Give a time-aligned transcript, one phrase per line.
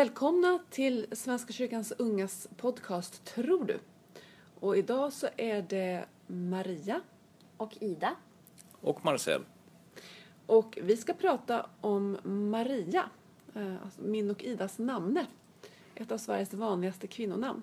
[0.00, 3.78] Välkomna till Svenska kyrkans ungas podcast Tror du?
[4.60, 7.00] Och idag så är det Maria
[7.56, 8.16] Och Ida.
[8.80, 9.42] Och Marcel.
[10.46, 13.10] och vi ska prata om Maria,
[13.54, 15.26] eh, alltså min och Idas namne.
[15.94, 17.62] Ett av Sveriges vanligaste kvinnonamn.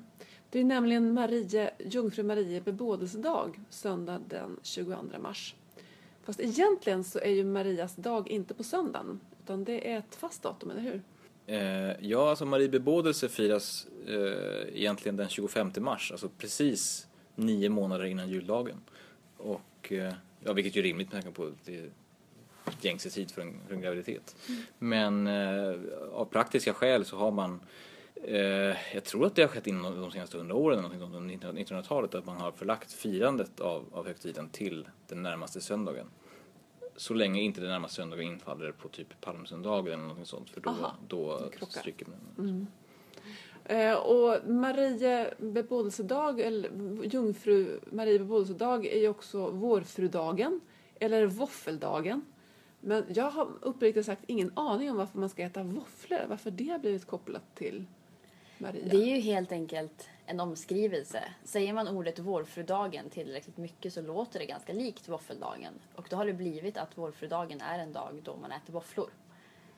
[0.49, 5.55] Det är nämligen Marie, Jungfru Marie bebådelsedag söndag den 22 mars.
[6.23, 10.43] Fast egentligen så är ju Marias dag inte på söndagen utan det är ett fast
[10.43, 11.01] datum, eller hur?
[11.49, 18.05] Eh, ja, alltså Marie bebådelse firas eh, egentligen den 25 mars, alltså precis nio månader
[18.05, 18.77] innan juldagen.
[19.37, 21.91] Och, eh, ja, vilket är rimligt med tanke på det
[22.81, 24.35] gängse tid för en, för en graviditet.
[24.79, 25.75] Men eh,
[26.13, 27.59] av praktiska skäl så har man
[28.23, 32.15] eh, jag tror att det har skett inom de senaste hundra åren, någonting under 1900-talet,
[32.15, 36.07] att man har förlagt firandet av, av högtiden till den närmaste söndagen.
[36.97, 40.69] Så länge inte den närmaste söndagen infaller på typ palmsöndagen eller någonting sånt, för då,
[40.69, 42.67] Aha, då stryker man.
[43.65, 46.69] Eh, och Marie bebådelsedag, eller
[47.03, 50.61] Jungfru Marie bebådelsedag är ju också vårfrudagen,
[50.99, 52.25] eller våffeldagen.
[52.79, 56.69] Men jag har uppriktigt sagt ingen aning om varför man ska äta våfflor, varför det
[56.69, 57.85] har blivit kopplat till
[58.57, 58.85] Maria.
[58.91, 61.23] Det är ju helt enkelt en omskrivelse.
[61.43, 65.73] Säger man ordet vårfrudagen tillräckligt mycket så låter det ganska likt våffeldagen.
[65.95, 69.09] Och då har det blivit att vårfrudagen är en dag då man äter våfflor.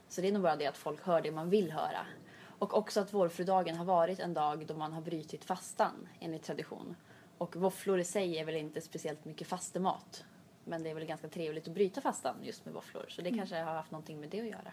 [0.07, 2.05] Så det är nog bara det att folk hör det man vill höra.
[2.41, 6.95] Och också att vårfrudagen har varit en dag då man har brutit fastan enligt tradition.
[7.37, 10.23] Och våfflor i sig är väl inte speciellt mycket fastemat.
[10.63, 13.05] Men det är väl ganska trevligt att bryta fastan just med våfflor.
[13.09, 14.71] Så det kanske har haft någonting med det att göra.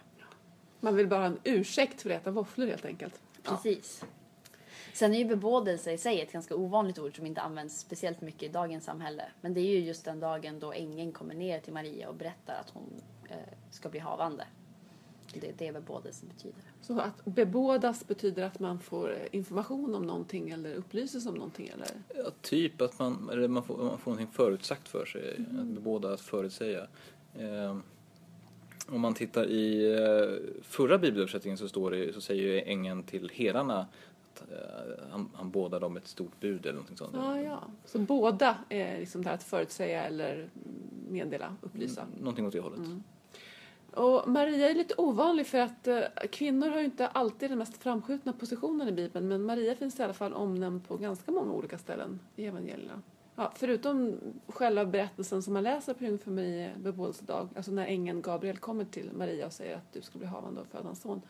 [0.79, 3.21] Man vill bara ha en ursäkt för att äta våfflor helt enkelt.
[3.43, 3.51] Ja.
[4.97, 8.43] Sen är ju bebådelse i sig ett ganska ovanligt ord som inte används speciellt mycket
[8.43, 9.23] i dagens samhälle.
[9.41, 12.53] Men det är ju just den dagen då ängeln kommer ner till Maria och berättar
[12.53, 13.35] att hon eh,
[13.71, 14.45] ska bli havande.
[15.33, 16.61] Det är det bebådelse betyder.
[16.81, 21.67] Så att bebådas betyder att man får eh, information om någonting eller upplyses om någonting
[21.67, 21.87] eller?
[22.15, 26.13] Ja, typ att man, eller man, får, man får någonting förutsagt för sig, att bebåda,
[26.13, 26.87] att förutsäga.
[27.35, 27.77] Eh,
[28.89, 33.31] om man tittar i eh, förra bibelöversättningen så, står det, så säger ju ängeln till
[33.33, 33.87] herdarna
[34.41, 37.11] att eh, han, han bådar dem ett stort bud eller någonting sånt.
[37.15, 37.63] Ja, ja.
[37.85, 40.49] Så båda är liksom det här att förutsäga eller
[41.09, 42.01] meddela, upplysa.
[42.01, 42.79] Mm, Någonting åt det hållet.
[43.93, 47.77] Och Maria är lite ovanlig för att eh, kvinnor har ju inte alltid den mest
[47.77, 51.77] framskjutna positionen i Bibeln men Maria finns i alla fall omnämnd på ganska många olika
[51.77, 53.01] ställen i evangelierna.
[53.35, 54.15] Ja, förutom
[54.47, 59.11] själva berättelsen som man läser på Jungfru Marie bebådelsedag, alltså när ängeln Gabriel kommer till
[59.13, 61.21] Maria och säger att du ska bli havande och föda en son,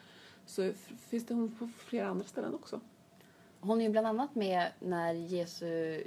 [0.46, 0.72] så
[1.10, 2.80] finns det hon på flera andra ställen också.
[3.60, 5.62] Hon är ju bland annat med när Jesus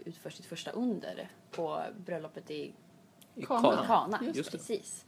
[0.04, 2.72] utför sitt första under på bröllopet i
[3.34, 3.60] I Kana.
[3.62, 3.86] Kana.
[3.86, 4.20] Kana.
[4.24, 4.50] Just Just.
[4.50, 5.04] Precis.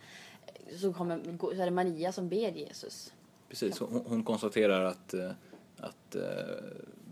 [0.76, 3.12] Så, kommer, så är det Maria som ber Jesus.
[3.48, 5.30] Precis, hon, hon konstaterar att, eh,
[5.76, 6.22] att eh,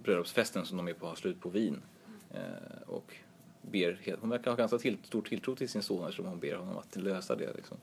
[0.02, 1.82] bröllopsfesten som de är på har slut på vin.
[2.30, 3.14] Eh, och
[3.62, 6.78] ber, hon verkar ha ganska till, stor tilltro till sin son eftersom hon ber honom
[6.78, 7.52] att lösa det.
[7.56, 7.76] Liksom.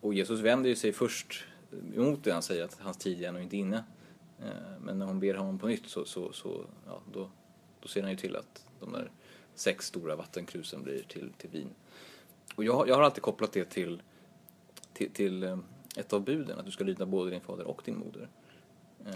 [0.00, 1.44] Och Jesus vänder ju sig först
[1.94, 3.84] emot det, han säger att hans tid är ännu inte inne.
[4.42, 7.30] Eh, men när hon ber honom på nytt så, så, så ja, då,
[7.80, 9.10] då ser han ju till att de där
[9.54, 11.68] sex stora vattenkrusen blir till, till vin.
[12.54, 14.02] Och jag, jag har alltid kopplat det till,
[14.92, 15.58] till, till eh,
[15.96, 18.28] ett av buden, att du ska lyda både din fader och din moder.
[19.06, 19.12] Eh,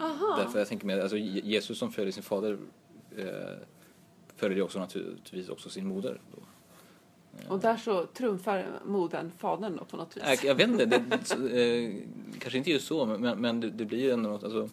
[0.00, 0.36] Aha.
[0.38, 2.58] Därför jag tänker mig, alltså Je- Jesus som följer sin fader
[3.16, 3.26] eh,
[4.36, 6.20] följer ju också naturligtvis också sin moder.
[6.34, 6.42] Då.
[7.48, 10.24] Och där så trumfar modern fadern då på något vis.
[10.26, 11.94] Jag, jag vet inte, det, eh,
[12.38, 14.68] kanske inte just så, men, men det, det blir ju ändå något, alltså,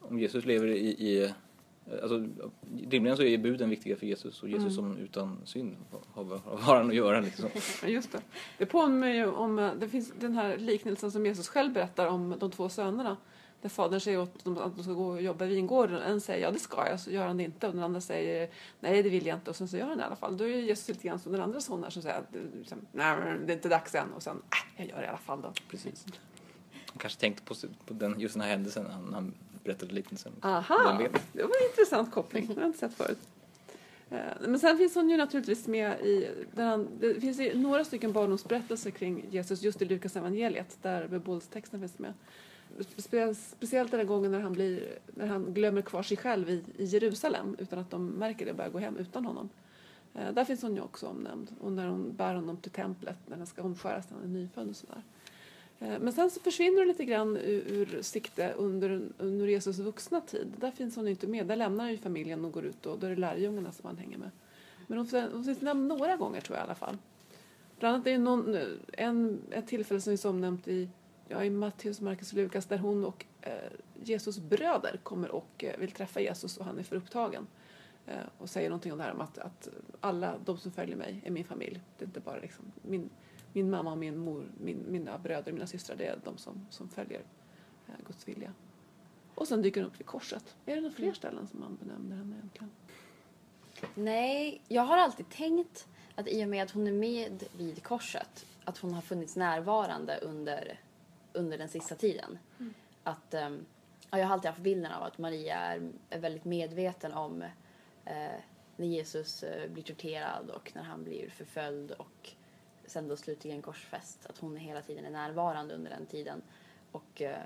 [0.00, 1.32] om Jesus lever i, i
[2.02, 2.28] alltså,
[2.88, 5.76] rimligen så är buden viktiga för Jesus och Jesus som utan synd
[6.14, 6.24] har,
[6.56, 7.48] har, han att göra liksom.
[7.86, 8.20] Just det.
[8.58, 12.34] Det påminner ju om, eh, det finns den här liknelsen som Jesus själv berättar om
[12.38, 13.16] de två sönerna.
[13.62, 16.02] Där fadern säger åt dem att de ska gå och jobba i vingården.
[16.02, 17.66] En säger ja det ska jag, så gör han det inte.
[17.66, 18.50] Och den andra säger
[18.80, 19.50] nej det vill jag inte.
[19.50, 20.36] Och sen så gör han det i alla fall.
[20.36, 22.22] Då är Jesus lite grann som den andra sonen som säger
[22.58, 23.16] liksom, nej
[23.46, 24.12] det är inte dags än.
[24.12, 24.42] Och sen,
[24.76, 25.52] äh, jag gör det i alla fall då.
[25.68, 26.06] Precis.
[26.92, 27.54] Jag kanske tänkte på,
[27.86, 30.32] på den, just den här händelsen när han, han berättade liknelsen.
[30.42, 30.98] Aha,
[31.32, 32.46] det var en intressant koppling.
[32.46, 33.18] Det har jag inte sett förut.
[34.10, 37.84] Eh, Men sen finns hon ju naturligtvis med i, där han, det finns ju några
[37.84, 42.14] stycken barndomsberättelser kring Jesus just i Lukas evangeliet där bebådelsetexten finns med.
[42.78, 46.62] Spe- Speciellt den här gången när han, blir, när han glömmer kvar sig själv i,
[46.76, 49.48] i Jerusalem utan att de märker det och börjar gå hem utan honom.
[50.14, 51.54] Eh, Där finns hon ju också omnämnd.
[51.60, 54.68] Och när hon bär honom till templet när han ska omskäras när han är nyfödd
[54.68, 55.02] och sådär.
[55.78, 60.20] Eh, Men sen så försvinner hon lite grann ur, ur sikte under, under Jesus vuxna
[60.20, 60.52] tid.
[60.60, 61.46] Där finns hon inte med.
[61.46, 64.18] Där lämnar ju familjen och går ut och då är det lärjungarna som han hänger
[64.18, 64.30] med.
[64.86, 66.96] Men hon, hon finns nämnd några gånger tror jag i alla fall.
[67.78, 68.58] Bland annat är det någon,
[68.92, 70.88] en, ett tillfälle som är omnämnt i
[71.28, 73.52] ja, i Matteus, Markus och Lukas där hon och eh,
[74.02, 77.46] Jesus bröder kommer och eh, vill träffa Jesus och han är för upptagen.
[78.06, 79.68] Eh, och säger någonting om det här om att, att
[80.00, 81.80] alla de som följer mig är min familj.
[81.98, 83.10] Det är inte bara liksom min,
[83.52, 86.66] min mamma och min mor, min, mina bröder och mina systrar, det är de som,
[86.70, 87.20] som följer
[87.88, 88.52] eh, Guds vilja.
[89.34, 90.56] Och sen dyker hon upp vid korset.
[90.66, 92.70] Är det några fler ställen som man benämner henne egentligen?
[93.94, 98.46] Nej, jag har alltid tänkt att i och med att hon är med vid korset,
[98.64, 100.80] att hon har funnits närvarande under,
[101.32, 102.38] under den sista tiden.
[103.02, 103.66] Att, ehm,
[104.10, 107.42] ja, jag har alltid haft bilden av att Maria är, är väldigt medveten om
[108.04, 108.38] eh,
[108.76, 112.30] när Jesus eh, blir torterad och när han blir förföljd och
[112.86, 114.26] sen då slutligen korsfäst.
[114.26, 116.42] Att hon hela tiden är närvarande under den tiden
[116.92, 117.36] och eh,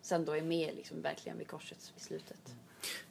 [0.00, 2.54] sen då är med liksom verkligen vid korset i slutet.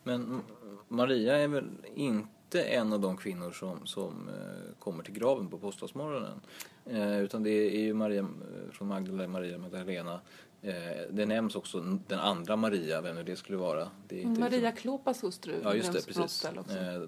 [0.03, 0.41] Men
[0.88, 5.57] Maria är väl inte en av de kvinnor som, som eh, kommer till graven på
[5.57, 6.41] påskdagsmorgonen.
[6.86, 10.19] Eh, utan det är ju Maria eh, från Magdalena, Maria Magdalena.
[10.62, 10.74] Eh,
[11.12, 13.88] det nämns också den andra Maria, vem nu det skulle vara.
[14.07, 16.45] Det Maria liksom- Klopas hustru Ja, just det, precis.
[16.45, 16.48] också.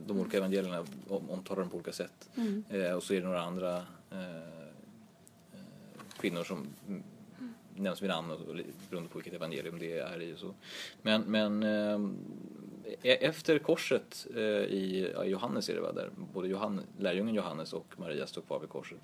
[0.08, 2.30] De olika evangelierna om- omtalar dem på olika sätt.
[2.36, 2.96] Mm.
[2.96, 3.84] Och så är det några andra
[6.20, 6.68] kvinnor som
[7.76, 8.28] nämns vid namn
[8.90, 10.54] beroende på vilket evangelium det är i så.
[11.02, 12.00] Men, men eh,
[13.02, 17.94] e- efter korset eh, i Johannes är det va, där både Johann, lärjungen Johannes och
[17.98, 19.00] Maria står kvar vid korset.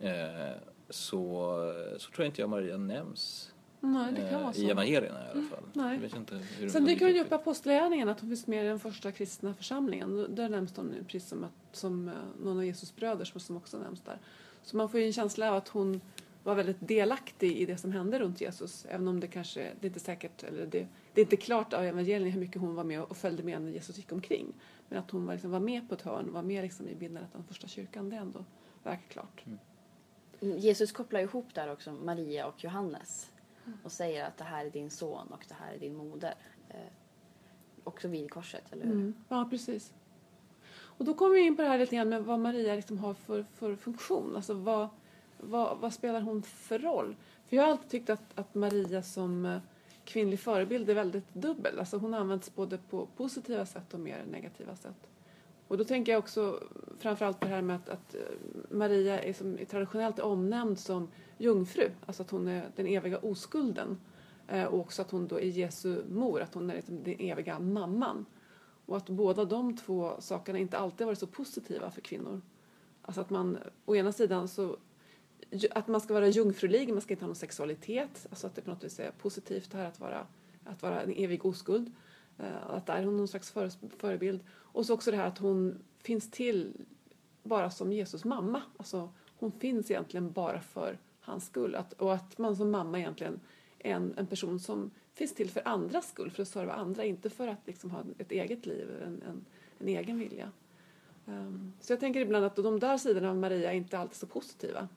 [0.00, 0.56] Eh,
[0.88, 1.20] så,
[1.98, 4.60] så tror jag inte jag Maria nämns Nej, det kan eh, vara så.
[4.60, 5.64] i evangelierna i alla fall.
[5.72, 5.94] nej.
[5.94, 8.64] Jag vet inte hur Sen dyker hon ju upp i Apostlagärningarna, att hon finns med
[8.64, 10.34] i den första kristna församlingen.
[10.34, 13.78] Där nämns hon precis som, att, som eh, någon av Jesus bröder som, som också
[13.78, 14.18] nämns där.
[14.62, 16.00] Så man får ju en känsla av att hon
[16.42, 18.86] var väldigt delaktig i det som hände runt Jesus.
[18.88, 21.84] Även om det kanske, det är inte säkert, eller det, det är inte klart av
[21.84, 24.52] evangelierna hur mycket hon var med och följde med när Jesus gick omkring.
[24.88, 27.34] Men att hon var, liksom, var med på ett hörn, var med liksom i bildandet
[27.34, 28.44] av den första kyrkan, det är ändå
[28.82, 29.42] verkar klart.
[29.46, 29.58] Mm,
[30.40, 33.30] Jesus kopplar ihop där också Maria och Johannes
[33.82, 36.34] och säger att det här är din son och det här är din moder.
[36.68, 36.76] Eh,
[37.84, 38.92] också vid korset, eller hur?
[38.92, 39.14] Mm.
[39.28, 39.92] Ja, precis.
[40.72, 43.14] Och då kommer vi in på det här lite grann med vad Maria liksom har
[43.14, 44.36] för, för funktion.
[44.36, 44.88] Alltså vad,
[45.36, 47.16] vad, vad spelar hon för roll?
[47.48, 49.58] För jag har alltid tyckt att, att Maria som eh,
[50.04, 51.78] kvinnlig förebild är väldigt dubbel.
[51.78, 55.08] Alltså hon används både på positiva sätt och mer negativa sätt.
[55.70, 56.62] Och då tänker jag också
[56.98, 58.20] framförallt på det här med att, att eh,
[58.70, 61.08] Maria är, som, är traditionellt omnämnd som
[61.38, 61.90] jungfru.
[62.06, 64.00] Alltså att hon är den eviga oskulden.
[64.48, 67.58] Eh, och också att hon då är Jesu mor, att hon är liksom den eviga
[67.58, 68.26] mamman.
[68.86, 72.40] Och att båda de två sakerna inte alltid varit så positiva för kvinnor.
[73.02, 74.76] Alltså att man å ena sidan så
[75.70, 78.26] att man ska vara jungfrulig, man ska inte ha någon sexualitet.
[78.30, 80.26] Alltså att det på något vis är positivt det här att vara,
[80.64, 81.92] att vara en evig oskuld.
[82.38, 83.54] Eh, att där är hon någon slags
[83.98, 84.40] förebild.
[84.72, 86.72] Och så också det här att hon finns till
[87.42, 88.62] bara som Jesus mamma.
[88.76, 89.08] Alltså
[89.38, 91.74] hon finns egentligen bara för hans skull.
[91.74, 93.40] Att, och att man som mamma egentligen
[93.78, 97.30] är en, en person som finns till för andras skull, för att serva andra, inte
[97.30, 99.44] för att liksom ha ett eget liv, en, en,
[99.78, 100.50] en egen vilja.
[101.26, 104.26] Um, så jag tänker ibland att de där sidorna av Maria är inte alltid så
[104.26, 104.88] positiva.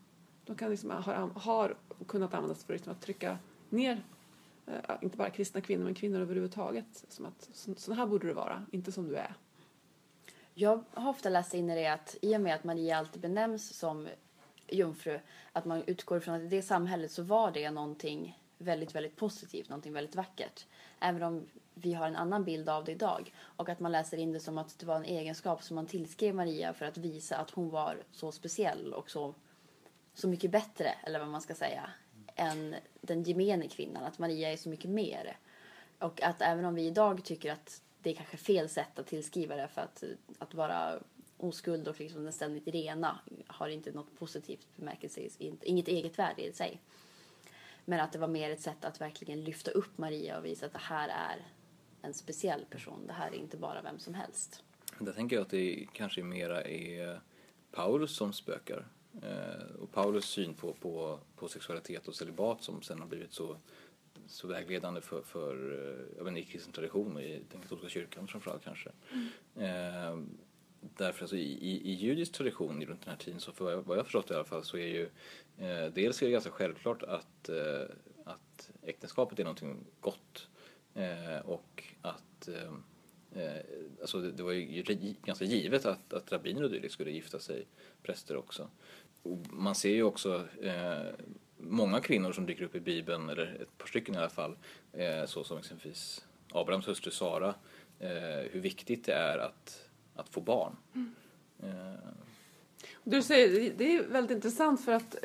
[0.46, 1.78] De kan liksom, har, har
[2.08, 3.38] kunnat användas för liksom att trycka
[3.70, 4.04] ner
[4.68, 7.06] uh, inte bara kristna kvinnor, men kvinnor överhuvudtaget.
[7.10, 9.36] Som att så, så här borde du vara, inte som du är.
[10.54, 13.78] Jag har ofta läst in i det att i och med att Maria alltid benämns
[13.78, 14.08] som
[14.68, 15.20] jungfru,
[15.54, 19.70] att man utgår från att i det samhället så var det någonting väldigt, väldigt positivt,
[19.70, 20.66] någonting väldigt vackert.
[21.00, 23.34] Även om vi har en annan bild av det idag.
[23.40, 26.36] Och att man läser in det som att det var en egenskap som man tillskrev
[26.36, 29.36] Maria för att visa att hon var så speciell och så,
[30.14, 31.90] så mycket bättre, eller vad man ska säga,
[32.36, 34.04] än den gemene kvinnan.
[34.04, 35.38] Att Maria är så mycket mer.
[36.00, 39.56] Och att även om vi idag tycker att det är kanske fel sätt att tillskriva
[39.56, 40.04] det för att,
[40.40, 41.00] att vara
[41.38, 45.22] oskuld och liksom den ständigt rena har inte något positivt bemärkelse,
[45.62, 46.82] inget eget värde i sig.
[47.86, 50.74] Men att det var mer ett sätt att verkligen lyfta upp Maria och visa att
[50.74, 51.46] det här är
[52.02, 53.08] en speciell person.
[53.08, 54.64] Det här är inte bara vem som helst.
[55.00, 57.22] Där tänker jag att det kanske mera är
[57.72, 58.88] Paulus som spökar.
[59.22, 63.58] Eh, och Paulus syn på, på, på sexualitet och celibat som sen har blivit så,
[64.34, 68.28] så vägledande för, för eh, jag inte, i kristen tradition och i den katolska kyrkan
[68.28, 68.90] framförallt kanske.
[69.56, 70.18] Eh,
[70.80, 74.06] därför alltså i, i, i judisk tradition runt den här tiden så för vad jag
[74.06, 75.10] förstått i alla fall så är ju
[75.58, 77.86] eh, dels är det ganska självklart att, eh,
[78.24, 80.48] att äktenskapet är någonting gott
[80.94, 82.74] eh, och att eh,
[84.02, 84.84] alltså det, det var ju
[85.26, 87.68] ganska givet att, att rabbiner och dylikt skulle gifta sig,
[88.04, 88.70] präster också.
[89.24, 90.48] Och man ser ju också
[91.64, 94.58] många kvinnor som dyker upp i Bibeln, eller ett par stycken i alla fall,
[94.94, 97.56] eh, så som exempelvis Abrahams hustru Sara,
[98.00, 98.10] eh,
[98.52, 100.76] hur viktigt det är att, att få barn.
[101.64, 101.70] Eh,
[103.04, 105.16] Du säger, det är väldigt intressant för att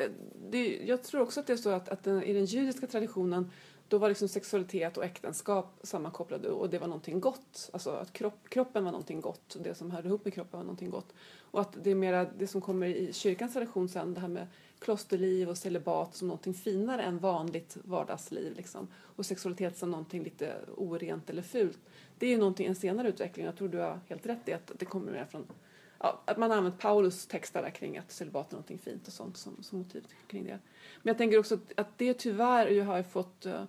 [0.51, 3.51] det, jag tror också att det är så att, att den, i den judiska traditionen
[3.89, 7.71] då var liksom sexualitet och äktenskap sammankopplade och det var någonting gott.
[7.73, 10.91] Alltså att kropp, kroppen var någonting gott, det som hörde ihop med kroppen var någonting
[10.91, 11.15] gott.
[11.51, 14.47] Och att det är mera det som kommer i kyrkans tradition sen, det här med
[14.79, 18.89] klosterliv och celibat som någonting finare än vanligt vardagsliv liksom.
[18.95, 21.79] Och sexualitet som någonting lite orent eller fult.
[22.19, 24.73] Det är ju någonting, en senare utveckling, jag tror du har helt rätt i att
[24.79, 25.47] det kommer mer från
[25.99, 29.13] ja, att man har använt Paulus texter där kring att celibat är någonting fint och
[29.13, 30.59] sånt som, som motiv kring det.
[31.03, 33.65] Men jag tänker också att, att det tyvärr ju har fått uh,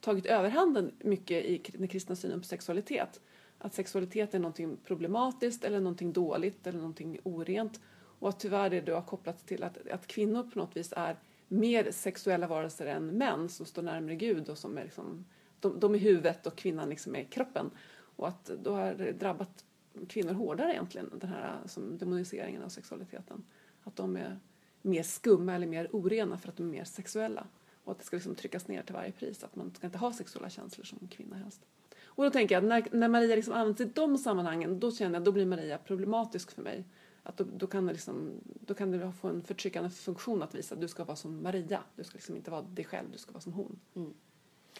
[0.00, 3.20] tagit överhanden mycket i den kristna synen på sexualitet.
[3.58, 7.80] Att sexualitet är någonting problematiskt eller någonting dåligt eller någonting orent.
[8.18, 11.16] Och att tyvärr det då har kopplats till att, att kvinnor på något vis är
[11.48, 15.24] mer sexuella varelser än män som står närmare Gud och som är liksom,
[15.60, 17.70] de, de är huvudet och kvinnan liksom är kroppen.
[18.16, 19.64] Och att då har det drabbat
[20.08, 23.44] kvinnor hårdare egentligen, den här som demoniseringen av sexualiteten.
[23.84, 24.38] Att de är
[24.82, 27.46] mer skumma eller mer orena för att de är mer sexuella.
[27.84, 30.12] Och att det ska liksom tryckas ner till varje pris, att man ska inte ha
[30.12, 31.66] sexuella känslor som kvinna helst.
[32.04, 35.14] Och då tänker jag att när, när Maria liksom används i de sammanhangen, då känner
[35.14, 36.84] jag att då blir Maria problematisk för mig.
[37.22, 40.74] Att då, då, kan det liksom, då kan det få en förtryckande funktion att visa
[40.74, 41.80] att du ska vara som Maria.
[41.96, 43.78] Du ska liksom inte vara dig själv, du ska vara som hon.
[43.94, 44.14] Mm.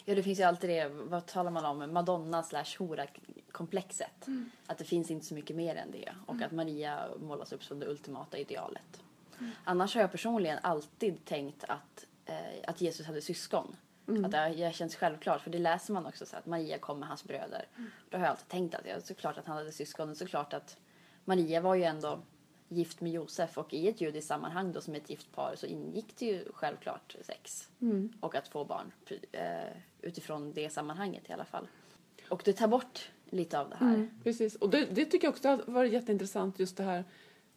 [0.04, 4.26] Ja, det finns ju alltid det, vad talar man om, Madonna slash hora-komplexet.
[4.26, 4.50] Mm.
[4.66, 6.12] Att det finns inte så mycket mer än det.
[6.26, 6.46] Och mm.
[6.46, 9.02] att Maria målas upp som det ultimata idealet.
[9.38, 9.50] Mm.
[9.64, 12.36] Annars har jag personligen alltid tänkt att, eh,
[12.66, 13.76] att Jesus hade syskon.
[14.08, 14.24] Mm.
[14.24, 17.08] Att det, det känns självklart, för det läser man också så att Maria kom med
[17.08, 17.66] hans bröder.
[17.76, 17.90] Mm.
[18.10, 20.16] Då har jag alltid tänkt att ja, såklart att han hade syskon.
[20.16, 20.76] Såklart att
[21.24, 22.20] Maria var ju ändå
[22.68, 26.16] gift med Josef och i ett judiskt sammanhang då som ett gift par så ingick
[26.16, 28.12] det ju självklart sex mm.
[28.20, 28.92] och att få barn
[29.32, 31.68] eh, utifrån det sammanhanget i alla fall.
[32.28, 33.94] Och det tar bort lite av det här.
[33.94, 37.04] Mm, precis, och det, det, tycker jag också har varit jätteintressant just det här.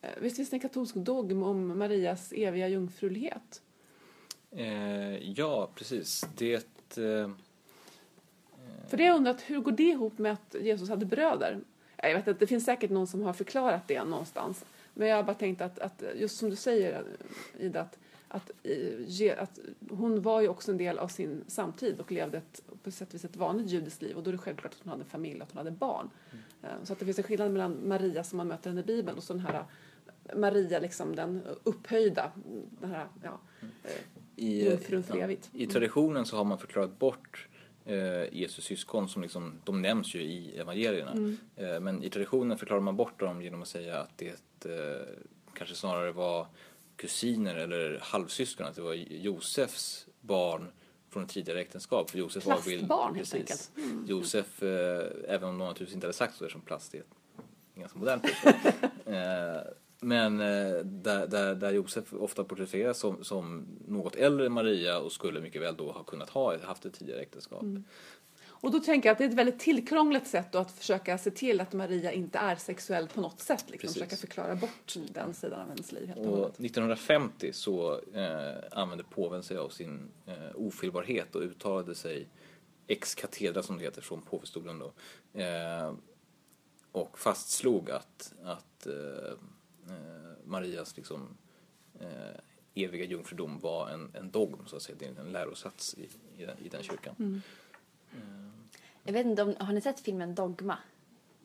[0.02, 3.62] Eh, visst finns det en katolsk dogm om Marias eviga jungfrulighet?
[4.52, 6.26] Eh, ja, precis.
[6.38, 6.98] Det...
[6.98, 7.30] Eh,
[8.88, 11.60] För det har jag undrat, hur går det ihop med att Jesus hade bröder?
[11.96, 14.66] Jag vet att det finns säkert någon som har förklarat det någonstans.
[14.98, 17.04] Men jag har bara tänkt att, att just som du säger
[17.60, 18.52] Ida, att, att,
[19.38, 23.08] att, hon var ju också en del av sin samtid och levde ett, på sätt
[23.08, 25.36] och vis ett vanligt judiskt liv och då är det självklart att hon hade familj
[25.36, 26.10] och att hon hade barn.
[26.64, 26.86] Mm.
[26.86, 29.24] Så att det finns en skillnad mellan Maria som man möter henne i Bibeln och
[29.24, 29.66] så den här
[30.36, 32.32] Maria, liksom den upphöjda,
[32.82, 33.74] den här, ja, mm.
[34.36, 35.50] I, jungfrun för evigt.
[35.54, 37.48] I traditionen så har man förklarat bort
[37.88, 41.12] eh, Jesus syskon som liksom, de nämns ju i evangelierna.
[41.12, 41.38] Mm.
[41.56, 45.08] Eh, men i traditionen förklarar man bort dem genom att säga att det eh,
[45.54, 46.48] kanske snarare var
[46.96, 50.72] kusiner eller halvsyskon, att det var Josefs barn
[51.10, 52.10] från ett tidigare äktenskap.
[52.10, 53.72] För Josef Plastbarn var helt enkelt.
[53.78, 54.06] Mm.
[54.08, 57.04] Josef, eh, även om de naturligtvis inte hade sagt så som plast är
[57.76, 58.26] ganska modernt
[59.06, 65.12] eh, men eh, där, där, där Josef ofta porträtteras som, som något äldre Maria och
[65.12, 67.62] skulle mycket väl då ha kunnat ha haft ett tidigare äktenskap.
[67.62, 67.84] Mm.
[68.60, 71.62] Och då tänker jag att det är ett väldigt tillkrånglat sätt att försöka se till
[71.62, 73.66] att Maria inte är sexuell på något sätt.
[73.68, 76.12] Liksom, försöka förklara bort den sidan av hennes liv.
[76.12, 82.28] och 1950 så eh, använde påven sig av sin eh, ofelbarhet och uttalade sig
[82.88, 84.94] ex katedra som det heter från påvestolen då.
[85.42, 85.94] Eh,
[86.92, 89.38] och fastslog att, att eh,
[90.44, 91.38] Marias liksom,
[92.00, 92.40] eh,
[92.76, 96.70] eviga jungfrudom var en, en dogm, så att säga, en lärosats i, i, den, i
[96.70, 97.16] den kyrkan.
[97.20, 97.42] Mm.
[99.04, 100.78] Jag vet inte, om, har ni sett filmen Dogma?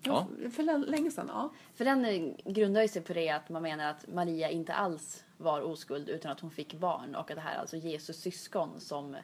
[0.03, 0.27] Ja.
[0.53, 1.53] För länge sedan, ja.
[1.75, 6.09] För den grundar sig på det att man menar att Maria inte alls var oskuld
[6.09, 9.17] utan att hon fick barn och att det här är alltså Jesus syskon som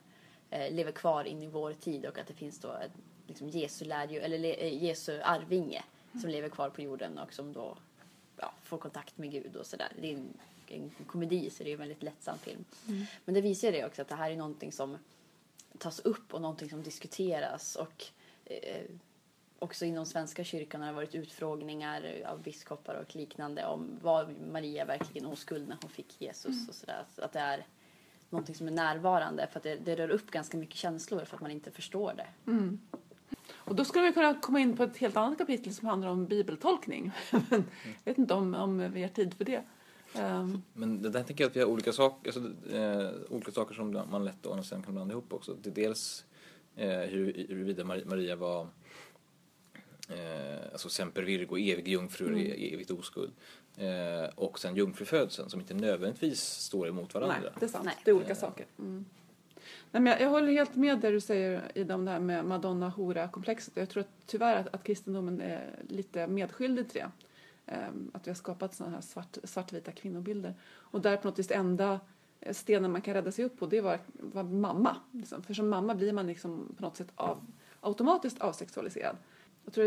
[0.50, 2.92] eh, lever kvar in i vår tid och att det finns då ett,
[3.26, 6.20] liksom Jesu lärju, eller eh, Jesu arvinge mm.
[6.20, 7.78] som lever kvar på jorden och som då
[8.68, 9.92] får kontakt med Gud och sådär.
[10.00, 12.64] Det är en, en komedi så det är en väldigt lättsam film.
[12.88, 13.04] Mm.
[13.24, 14.98] Men det visar det också att det här är någonting som
[15.78, 18.04] tas upp och någonting som diskuteras och
[18.44, 18.84] eh,
[19.58, 24.84] också inom Svenska kyrkan har det varit utfrågningar av biskopar och liknande om var Maria
[24.84, 26.68] verkligen oskuld när hon fick Jesus mm.
[26.68, 27.04] och sådär.
[27.14, 27.66] Så att det är
[28.30, 31.42] någonting som är närvarande för att det, det, rör upp ganska mycket känslor för att
[31.42, 32.50] man inte förstår det.
[32.50, 32.80] Mm.
[33.68, 36.26] Och då skulle vi kunna komma in på ett helt annat kapitel som handlar om
[36.26, 37.12] bibeltolkning.
[37.30, 39.62] Men jag vet inte om, om vi har tid för det.
[40.16, 40.62] Um.
[40.72, 42.40] Men det där tänker jag att vi har olika, sak, alltså,
[42.72, 45.56] eh, olika saker som man lätt och sen kan blanda ihop också.
[45.62, 46.24] Det är dels
[46.76, 48.66] eh, huruvida Maria var
[50.08, 52.74] eh, alltså semper virgo, evig jungfru, mm.
[52.74, 53.32] evigt oskuld.
[53.76, 57.36] Eh, och sen jungfrufödseln som inte nödvändigtvis står emot varandra.
[57.42, 57.84] Nej, det är sant.
[57.84, 57.96] Nej.
[58.04, 58.38] Det är olika eh.
[58.38, 58.66] saker.
[58.78, 59.04] Mm.
[59.92, 62.44] Nej, men jag, jag, håller helt med det du säger Ida om det här med
[62.44, 63.76] Madonna-hora-komplexet.
[63.76, 67.10] Jag tror att tyvärr att, att kristendomen är lite medskyldig till det.
[67.88, 70.54] Um, att vi har skapat sådana här svart, svartvita kvinnobilder.
[70.70, 72.00] Och där på något vis enda
[72.50, 74.96] stenen man kan rädda sig upp på det var, var mamma.
[75.12, 75.42] Liksom.
[75.42, 77.46] För som mamma blir man liksom på något sätt av,
[77.80, 79.16] automatiskt avsexualiserad.
[79.64, 79.86] Jag tror,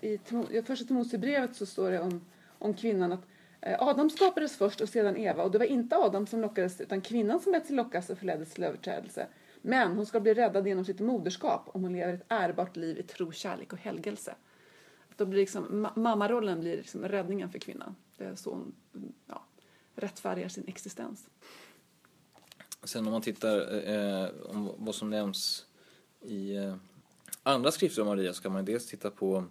[0.00, 2.20] I i första Timoteusbrevet så står det om,
[2.58, 3.26] om kvinnan att
[3.60, 7.00] eh, Adam skapades först och sedan Eva och det var inte Adam som lockades utan
[7.00, 9.26] kvinnan som lät sig lockas och förleddes till överträdelse.
[9.62, 13.02] Men hon ska bli räddad genom sitt moderskap om hon lever ett ärbart liv i
[13.02, 14.34] tro, kärlek och helgelse.
[15.16, 17.96] Då blir liksom, ma- mammarollen blir liksom räddningen för kvinnan.
[18.16, 18.74] Det är så hon
[19.26, 19.44] ja,
[19.94, 21.28] rättfärdigar sin existens.
[22.84, 25.66] Sen om man tittar eh, eh om vad som nämns
[26.20, 26.74] i eh,
[27.42, 29.44] andra skrifter om Maria så kan man dels titta på,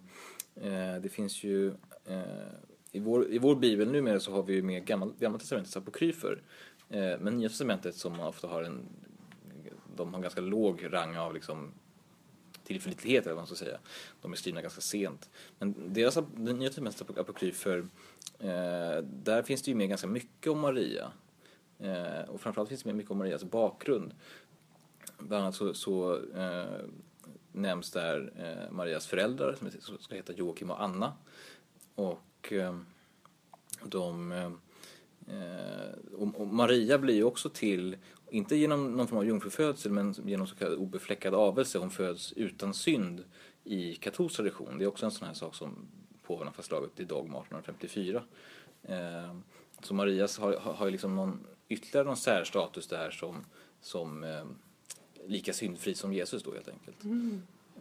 [0.54, 1.68] eh, det finns ju
[2.04, 2.52] eh,
[2.92, 6.42] i, vår, i vår bibel numera så har vi ju med gamla, gamla testamentets apokryfer.
[6.88, 8.88] Eh, men nya testamentet som ofta har en,
[10.04, 11.72] de har ganska låg rang av liksom
[12.64, 13.78] tillförlitlighet eller vad man ska säga.
[14.22, 15.30] De är skrivna ganska sent.
[15.58, 17.78] Men deras, den nya testamentets ap- apokryfer,
[18.38, 21.12] eh, där finns det ju med ganska mycket om Maria.
[21.78, 24.14] Eh, och framförallt finns det med mycket om Marias bakgrund.
[25.18, 26.80] Bland annat så, så eh,
[27.52, 31.12] nämns där eh, Marias föräldrar som ska heta Joakim och Anna.
[31.94, 32.76] Och eh,
[33.84, 34.32] de...
[34.32, 34.52] Eh,
[35.36, 37.96] eh och, och Maria blir ju också till,
[38.32, 41.78] inte genom någon form av jungfrufödsel, men genom så kallad obefläckad avelse.
[41.78, 43.24] Hon föds utan synd
[43.64, 44.78] i katolsk tradition.
[44.78, 45.88] Det är också en sån här sak som
[46.22, 48.22] påven har fastslagit i dogma 1854.
[48.82, 49.34] Eh,
[49.82, 53.44] så Marias har, har, liksom någon, ytterligare någon särstatus där som,
[53.80, 54.44] som eh,
[55.26, 57.04] lika syndfri som Jesus då helt enkelt.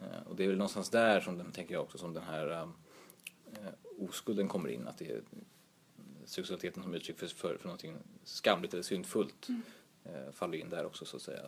[0.01, 2.51] Eh, och det är väl någonstans där som den, tänker jag också, som den här
[2.51, 2.67] eh,
[3.98, 4.88] oskulden kommer in.
[4.88, 5.22] Att det är
[6.25, 9.55] sexualiteten som uttryck för, för, för någonting skamligt eller syndfullt eh,
[10.31, 11.41] faller in där också så att säga.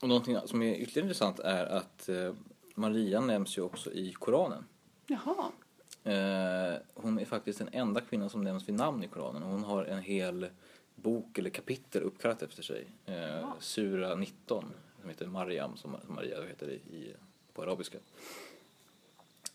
[0.00, 2.34] Och någonting som är ytterligare intressant är att eh,
[2.74, 4.64] Maria nämns ju också i Koranen.
[5.06, 5.52] Jaha.
[6.04, 9.42] Eh, hon är faktiskt den enda kvinnan som nämns vid namn i Koranen.
[9.42, 10.46] Hon har en hel
[10.94, 12.86] bok eller kapitel uppkallat efter sig.
[13.06, 14.64] Eh, Sura 19,
[15.00, 17.14] som heter Mariam, som Maria heter i, i,
[17.52, 17.98] på arabiska.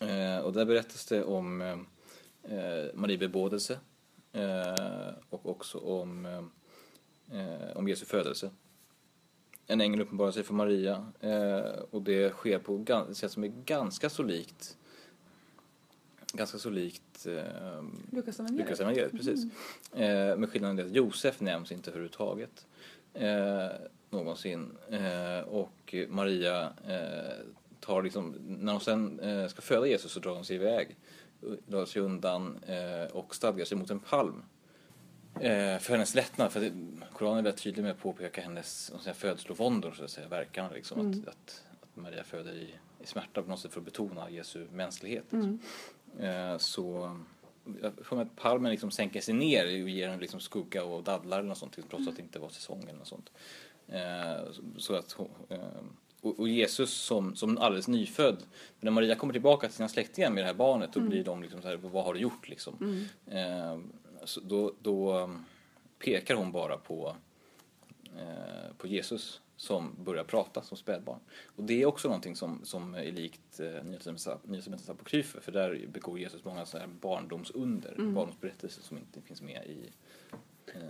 [0.00, 1.78] Eh, och där berättas det om eh,
[2.58, 3.78] eh, Marie bebådelse
[4.32, 6.50] eh, och också om,
[7.32, 8.50] eh, eh, om Jesu födelse.
[9.66, 13.52] En ängel uppenbarar sig för Maria eh, och det sker på ett sätt som är
[13.64, 14.76] ganska så likt
[16.32, 18.66] ganska så likt eh, Lukas evangeliet.
[18.66, 19.44] Lukas evangeliet, precis.
[19.92, 22.66] Eh, med skillnaden är att Josef nämns inte överhuvudtaget
[23.14, 23.68] eh,
[24.10, 24.72] någonsin.
[24.90, 27.44] Eh, och Maria eh,
[27.80, 30.96] tar liksom, när hon sen eh, ska föda Jesus så drar hon sig iväg,
[31.66, 34.42] drar sig undan eh, och stadgar sig mot en palm.
[35.40, 36.72] Eh, för hennes lättnad, för det,
[37.12, 41.00] Koranen är väldigt tydlig med att påpeka hennes födslovåndor, så att säga, verkan liksom.
[41.00, 41.12] Mm.
[41.22, 44.66] Att, att, att Maria föder i, i smärta på något sätt för att betona Jesu
[44.72, 45.32] mänsklighet.
[45.32, 45.58] Mm.
[46.20, 47.16] Eh, så
[48.10, 51.48] mig att palmen liksom sänker sig ner och ger en liksom skugga och dadlar eller
[51.48, 53.30] något sånt trots att det inte var säsong eller något sånt.
[53.88, 55.16] Eh, så- så att,
[55.48, 55.58] eh,
[56.20, 58.42] och, och Jesus som, som alldeles nyfödd,
[58.80, 61.62] när Maria kommer tillbaka till sina släktingar med det här barnet då blir de liksom
[61.62, 63.06] så här, vad har du gjort liksom?
[64.42, 65.44] Då, då um,
[65.98, 67.16] pekar hon bara på,
[68.16, 71.18] eh, på Jesus som börjar prata som spädbarn.
[71.56, 75.86] Och det är också någonting som, som är likt eh, Nya Testamentets- apokryfer för där
[75.92, 79.90] begår Jesus många så här barndomsunder, barndomsberättelser som inte finns med i
[80.66, 80.80] eh,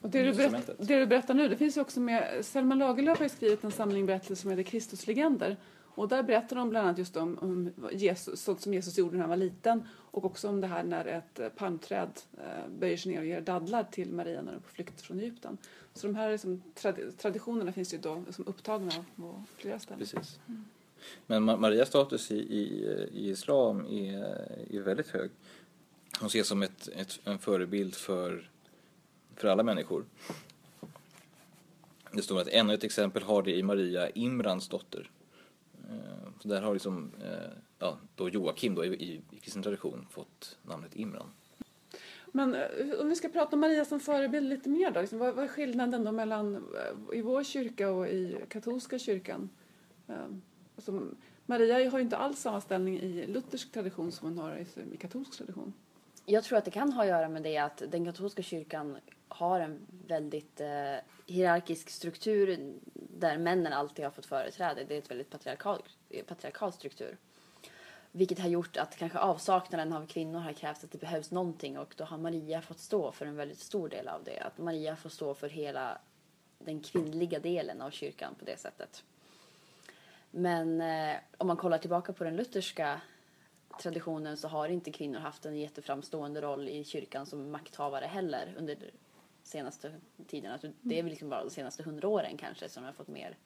[0.00, 3.18] Och det du, berätt, det du berättar nu, det finns ju också med, Selma Lagerlöf
[3.18, 5.56] har ju skrivit en samling berättelser som heter Kristuslegender.
[6.00, 9.20] Och där berättar de bland annat just om, om Jesus, sånt som Jesus gjorde när
[9.20, 13.20] han var liten och också om det här när ett palmträd eh, böjer sig ner
[13.20, 15.58] och ger dadlar till Maria när hon är på flykt från Egypten.
[15.94, 19.98] Så de här liksom, trad- traditionerna finns ju då som upptagna på flera ställen.
[19.98, 20.38] Precis.
[21.26, 24.24] Men Ma- Marias status i, i, i islam är,
[24.70, 25.30] är väldigt hög.
[26.20, 28.50] Hon ses som ett, ett, en förebild för,
[29.36, 30.04] för alla människor.
[32.12, 35.10] Det står att ännu ett exempel har det i Maria, Imrans dotter.
[35.90, 40.06] Eh, Så där har liksom, eh, ja, då Joakim då, i, i, i kristen tradition
[40.10, 41.30] fått namnet Imran.
[42.32, 45.34] Men eh, om vi ska prata om Maria som förebild lite mer då, liksom, vad,
[45.34, 46.66] vad är skillnaden då mellan
[47.12, 49.50] i vår kyrka och i katolska kyrkan?
[50.08, 50.14] Eh,
[50.76, 51.02] Alltså,
[51.46, 54.96] Maria har ju inte alls samma ställning i luthersk tradition som hon har i, i
[54.96, 55.72] katolsk tradition.
[56.26, 58.96] Jag tror att det kan ha att göra med det att den katolska kyrkan
[59.28, 60.66] har en väldigt eh,
[61.26, 62.72] hierarkisk struktur
[63.20, 64.84] där männen alltid har fått företräde.
[64.84, 65.82] Det är ett väldigt patriarkal,
[66.26, 67.16] patriarkal struktur.
[68.12, 71.94] Vilket har gjort att kanske avsaknaden av kvinnor har krävt att det behövs någonting och
[71.96, 74.40] då har Maria fått stå för en väldigt stor del av det.
[74.40, 75.98] Att Maria får stå för hela
[76.58, 79.04] den kvinnliga delen av kyrkan på det sättet.
[80.30, 83.00] Men eh, om man kollar tillbaka på den lutherska
[83.82, 88.76] traditionen så har inte kvinnor haft en jätteframstående roll i kyrkan som makthavare heller under
[89.42, 89.92] senaste
[90.26, 90.52] tiden.
[90.52, 93.36] Alltså det är väl liksom bara de senaste hundra åren kanske som har fått mer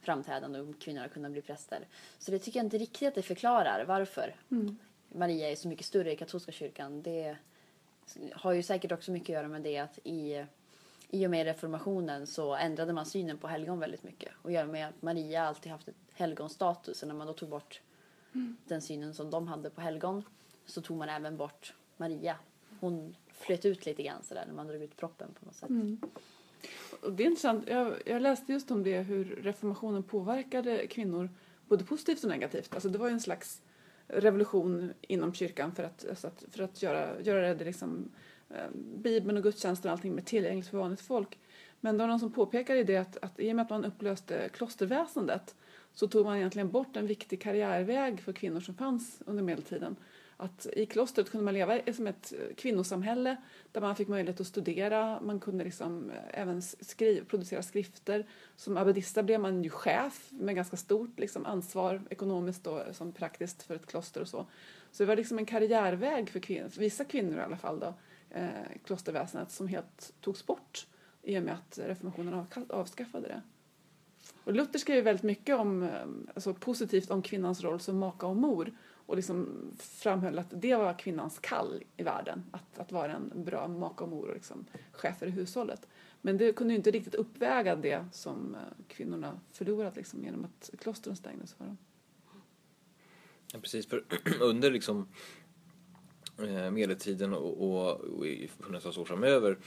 [0.00, 1.86] framträdande och kvinnor har kunnat bli präster.
[2.18, 4.34] Så det tycker jag inte riktigt att det förklarar varför
[5.08, 7.02] Maria är så mycket större i katolska kyrkan.
[7.02, 7.36] Det
[8.32, 10.46] har ju säkert också mycket att göra med det att i,
[11.10, 14.32] i och med reformationen så ändrade man synen på helgon väldigt mycket.
[14.42, 17.48] Och i och med att Maria alltid haft ett helgonstatus och när man då tog
[17.48, 17.80] bort
[18.64, 20.22] den synen som de hade på helgon
[20.66, 22.36] så tog man även bort Maria.
[22.80, 25.70] Hon flöt ut lite grann sådär när man drog ut proppen på något sätt.
[25.70, 26.00] Mm.
[27.10, 27.68] det är intressant.
[27.68, 31.30] Jag, jag läste just om det hur reformationen påverkade kvinnor
[31.68, 32.74] både positivt och negativt.
[32.74, 33.62] Alltså det var ju en slags
[34.06, 38.10] revolution inom kyrkan för att, alltså att, för att göra, göra det liksom,
[38.50, 41.38] eh, Bibeln och gudstjänsten och allting mer tillgängligt för vanligt folk.
[41.80, 44.48] Men det var någon som påpekade det att, att i och med att man upplöste
[44.52, 45.54] klosterväsendet
[45.92, 49.96] så tog man egentligen bort en viktig karriärväg för kvinnor som fanns under medeltiden.
[50.44, 53.36] Att I klostret kunde man leva som ett eh, kvinnosamhälle
[53.72, 58.26] där man fick möjlighet att studera, man kunde liksom eh, även skriva, producera skrifter.
[58.56, 63.62] Som abbedissa blev man ju chef med ganska stort liksom ansvar ekonomiskt och som praktiskt
[63.62, 64.46] för ett kloster och så.
[64.92, 67.94] Så det var liksom en karriärväg för, kvinnor, för vissa kvinnor i alla fall då,
[68.30, 68.48] eh,
[68.84, 70.86] klosterväsendet som helt togs bort
[71.22, 73.42] i och med att reformationen av, avskaffade det.
[74.44, 78.36] Och Luther skrev väldigt mycket om, eh, alltså positivt om kvinnans roll som maka och
[78.36, 78.72] mor
[79.06, 83.68] och liksom framhöll att det var kvinnans kall i världen, att, att vara en bra
[83.68, 85.88] maka och mor och liksom chefer i hushållet.
[86.20, 90.70] Men det kunde ju inte riktigt uppväga det som eh, kvinnorna förlorat liksom, genom att
[90.78, 91.78] klostren stängdes för dem.
[93.52, 94.04] Ja, precis, för
[94.40, 95.08] under liksom
[96.38, 99.58] eh, medeltiden och, och, och i hundratals år framöver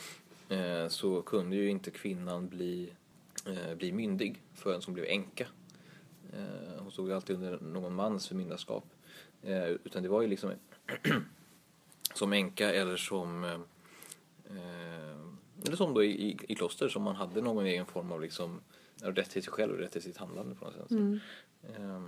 [0.49, 2.89] eh, så kunde ju inte kvinnan bli,
[3.45, 5.47] eh, bli myndig förrän hon blev änka.
[6.33, 8.85] Eh, hon stod ju alltid under någon mans förmyndarskap.
[9.43, 10.51] Eh, utan det var ju liksom
[12.13, 13.59] som änka eller som eh,
[15.65, 18.61] eller som då i, i, kloster som man hade någon egen form av liksom
[19.01, 20.91] rätt till sig själv och rätt till sitt handlande på något sätt.
[20.91, 21.19] Mm.
[21.63, 22.03] Eh,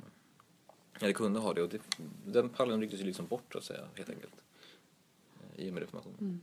[1.02, 1.82] eller kunde ha det och det,
[2.26, 4.34] den pallen rycktes ju liksom bort så att säga helt enkelt.
[5.56, 6.18] eh, I och med reformationen.
[6.20, 6.42] Mm.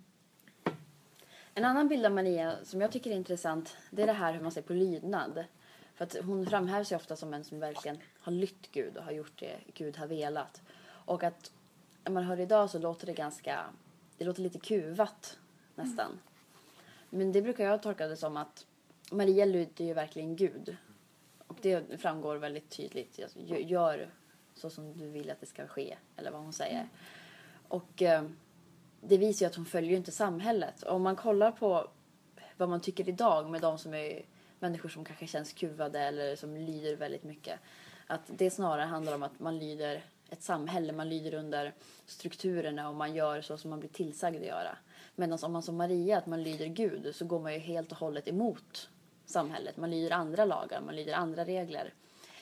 [1.55, 4.41] En annan bild av Maria som jag tycker är intressant det är det här hur
[4.41, 5.45] man ser på lydnad.
[5.95, 9.13] För att hon framhävs ju ofta som en som verkligen har lytt Gud och har
[9.13, 10.63] gjort det Gud har velat.
[11.07, 11.53] Och att
[12.05, 13.65] när man hör det idag så låter det ganska,
[14.19, 15.39] det låter lite kuvat
[15.75, 16.19] nästan.
[17.11, 18.67] Men det brukar jag tolka det som att
[19.11, 20.77] Maria lyder ju verkligen Gud.
[21.47, 23.19] Och det framgår väldigt tydligt.
[23.19, 24.11] Gö- Gör
[24.55, 26.89] så som du vill att det ska ske, eller vad hon säger.
[27.69, 28.25] Och eh,
[29.01, 30.83] det visar ju att hon följer ju inte samhället.
[30.83, 31.91] Och om man kollar på
[32.57, 34.25] vad man tycker idag med de som är
[34.59, 37.61] människor som kanske känns kuvade eller som lyder väldigt mycket.
[38.07, 41.75] Att det snarare handlar om att man lyder ett samhälle, man lyder under
[42.07, 44.79] strukturerna och man gör så som man blir tillsagd att göra.
[45.15, 47.99] Medan om man som Maria, att man lyder Gud, så går man ju helt och
[47.99, 48.89] hållet emot
[49.27, 49.77] samhället.
[49.77, 51.95] Man lyder andra lagar, man lyder andra regler.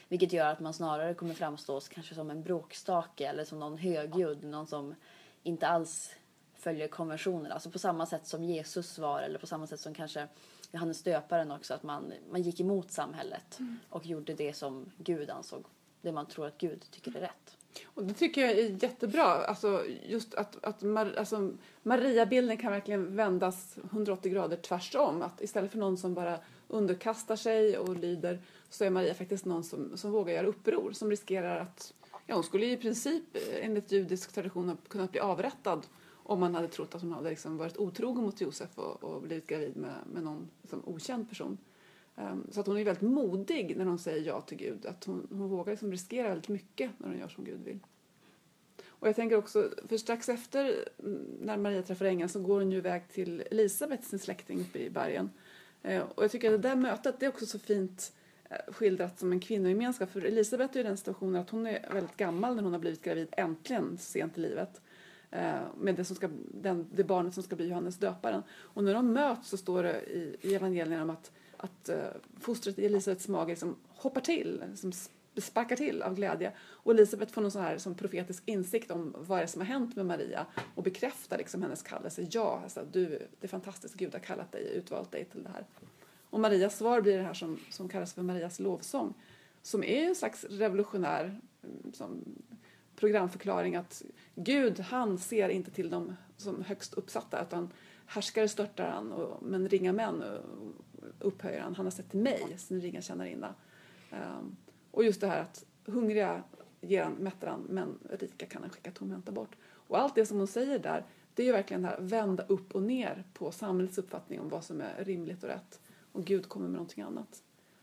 [0.08, 4.44] Vilket gör att man snarare kommer framstå kanske som en bråkstake eller som någon högljudd,
[4.44, 4.94] någon som
[5.42, 6.16] inte alls
[6.54, 7.54] följer konventionerna.
[7.54, 10.28] Alltså på samma sätt som Jesus var eller på samma sätt som kanske
[10.72, 13.58] Johannes döparen också, att man, man gick emot samhället
[13.90, 15.64] och gjorde det som Gud ansåg,
[16.00, 17.56] det man tror att Gud tycker är rätt.
[17.84, 19.24] Och det tycker jag är jättebra.
[19.24, 25.22] Alltså just att, att Mar, alltså Maria-bilden kan verkligen vändas 180 grader tvärsom.
[25.22, 29.64] Att istället för någon som bara underkastar sig och lyder så är Maria faktiskt någon
[29.64, 30.92] som, som vågar göra uppror.
[30.92, 31.94] Som riskerar att,
[32.26, 35.86] ja hon skulle i princip eh, enligt judisk tradition ha kunnat bli avrättad
[36.26, 39.46] om man hade trott att hon hade liksom varit otrogen mot Josef och, och blivit
[39.46, 41.58] gravid med, med någon liksom, okänd person.
[42.16, 44.86] Ehm, så att hon är väldigt modig när hon säger ja till Gud.
[44.86, 47.78] Att hon, hon vågar liksom riskera väldigt mycket när hon gör som Gud vill.
[48.86, 52.72] Och jag tänker också, för strax efter mm, när Maria träffar ängeln så går hon
[52.72, 55.30] ju iväg till Elisabet, sin släkting uppe i bergen.
[55.82, 58.12] Ehm, och jag tycker att det där mötet, det är också så fint
[58.50, 60.10] eh, skildrat som en kvinnogemenskap.
[60.10, 63.02] För Elisabet är i den situationen att hon är väldigt gammal när hon har blivit
[63.02, 64.80] gravid äntligen sent i livet.
[65.30, 68.42] Ehm, med det, som ska, den, det barnet som ska bli Johannes döparen.
[68.50, 71.32] Och när de möts så står det i, i evangelierna om att,
[71.64, 72.06] att eh,
[72.40, 74.92] fostret i Elisabets mage liksom hoppar till, liksom
[75.36, 76.52] sparkar till av glädje.
[76.60, 79.66] Och Elisabet får någon sån här som profetisk insikt om vad det är som har
[79.66, 82.26] hänt med Maria och bekräftar liksom hennes kallelse.
[82.30, 85.64] Ja, alltså, du, det är fantastiskt, Gud har kallat dig, utvalt dig till det här.
[86.30, 89.14] Och Marias svar blir det här som, som kallas för Marias lovsång.
[89.62, 92.24] Som är en slags revolutionär mm, som
[92.96, 94.02] programförklaring att
[94.34, 97.72] Gud, han ser inte till de som högst uppsatta utan
[98.06, 100.22] härskare störtar han, och, men ringa män
[101.18, 101.74] upphöjer han.
[101.74, 103.54] Han har sett till mig, sin ringa tjänarinna.
[104.10, 104.56] Um,
[104.90, 106.42] och just det här att hungriga
[106.80, 109.56] ger han, mättar han, men rika kan han skicka tomhänta bort.
[109.64, 112.74] Och allt det som hon säger där, det är ju verkligen det här vända upp
[112.74, 115.80] och ner på samhällets uppfattning om vad som är rimligt och rätt.
[116.12, 117.42] Och Gud kommer med någonting annat.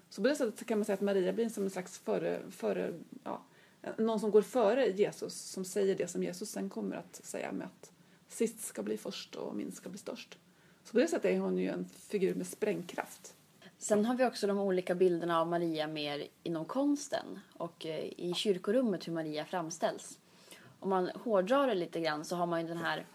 [0.09, 2.93] Så på det sättet kan man säga att Maria blir som en slags före, före
[3.23, 3.43] ja,
[3.97, 7.67] någon som går före Jesus, som säger det som Jesus sen kommer att säga med
[7.67, 7.91] att
[8.27, 10.37] sist ska bli först och minst ska bli störst.
[10.83, 13.35] Så på det sättet är hon ju en figur med sprängkraft.
[13.77, 18.33] Sen har vi också de olika bilderna av Maria mer inom konsten och eh, i
[18.35, 20.19] kyrkorummet hur Maria framställs.
[20.79, 23.05] Om man hårdrar det lite grann så har man ju den här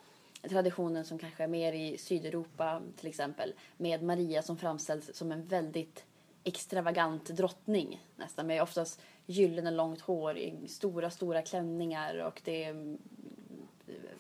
[0.49, 5.47] traditionen som kanske är mer i Sydeuropa till exempel med Maria som framställs som en
[5.47, 6.05] väldigt
[6.45, 12.97] extravagant drottning nästan med oftast gyllene långt hår i stora, stora klänningar och det är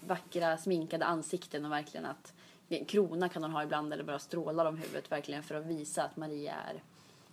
[0.00, 2.34] vackra sminkade ansikten och verkligen att
[2.68, 6.16] krona kan hon ha ibland eller bara strålar om huvudet verkligen för att visa att
[6.16, 6.82] Maria är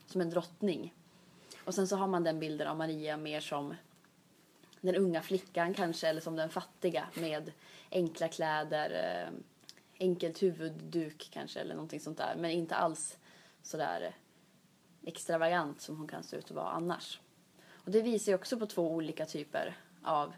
[0.05, 0.93] som en drottning.
[1.65, 3.75] Och sen så har man den bilden av Maria mer som
[4.81, 7.51] den unga flickan kanske eller som den fattiga med
[7.91, 9.33] enkla kläder, eh,
[9.99, 13.17] enkelt huvudduk kanske eller någonting sånt där men inte alls
[13.61, 14.15] sådär
[15.05, 17.19] extravagant som hon kan se ut att vara annars.
[17.71, 20.33] Och det visar ju också på två olika typer av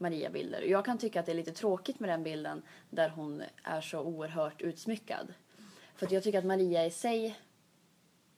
[0.00, 0.62] Maria-bilder.
[0.62, 4.00] Jag kan tycka att det är lite tråkigt med den bilden där hon är så
[4.00, 5.34] oerhört utsmyckad.
[5.94, 7.38] För jag tycker att Maria i sig,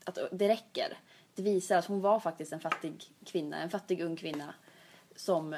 [0.05, 0.99] att det räcker.
[1.35, 4.55] Det visar att hon var faktiskt en fattig kvinna, en fattig ung kvinna
[5.17, 5.57] som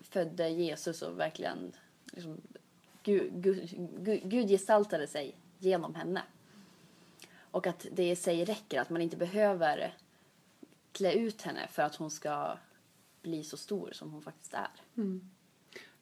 [0.00, 1.72] födde Jesus och verkligen
[2.12, 2.40] liksom,
[3.02, 6.22] Gud, Gud, Gud, Gud gestaltade sig genom henne.
[7.36, 9.94] Och att det i sig räcker, att man inte behöver
[10.92, 12.56] klä ut henne för att hon ska
[13.24, 14.70] bli så stor som hon faktiskt är.
[14.96, 15.30] Mm.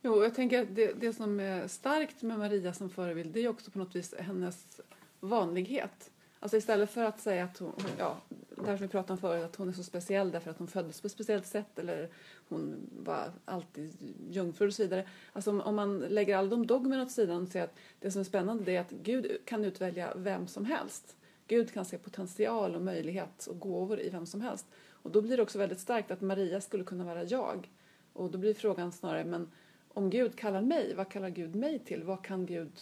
[0.03, 3.49] Jo, jag tänker att det, det som är starkt med Maria som förebild det är
[3.49, 4.81] också på något vis hennes
[5.21, 6.11] vanlighet.
[6.41, 8.21] Alltså istället för att säga att hon, ja,
[8.57, 10.69] det här som vi pratade om förut, att hon är så speciell därför att hon
[10.69, 12.09] föddes på ett speciellt sätt eller
[12.49, 15.09] hon var alltid jungfru och så vidare.
[15.33, 18.21] Alltså om, om man lägger alla de dogmerna åt sidan och säger att det som
[18.21, 21.17] är spännande är att Gud kan utvälja vem som helst.
[21.47, 24.67] Gud kan se potential och möjlighet och gåvor i vem som helst.
[25.03, 27.71] Och då blir det också väldigt starkt att Maria skulle kunna vara jag.
[28.13, 29.51] Och då blir frågan snarare, men
[29.89, 32.03] om Gud kallar mig, vad kallar Gud mig till?
[32.03, 32.73] Vad kan Gud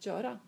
[0.00, 0.38] göra?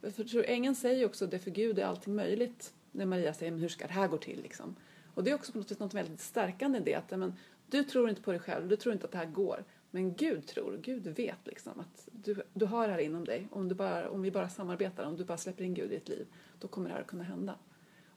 [0.00, 2.72] För tror, ängeln säger också det för Gud är allting möjligt.
[2.92, 4.76] När Maria säger, men hur ska det här gå till liksom?
[5.14, 7.34] Och det är också på något sätt något väldigt stärkande i det att men,
[7.66, 9.64] du tror inte på dig själv, du tror inte att det här går.
[9.90, 13.48] Men Gud tror, Gud vet liksom att du, du har det här inom dig.
[13.50, 16.08] Om, du bara, om vi bara samarbetar, om du bara släpper in Gud i ditt
[16.08, 16.26] liv,
[16.58, 17.54] då kommer det här att kunna hända.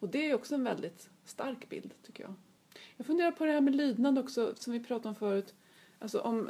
[0.04, 2.34] Och det är också en väldigt stark bild tycker jag.
[2.98, 5.54] Jag funderar på det här med lydnad också som vi pratade om förut.
[6.00, 6.50] Alltså om,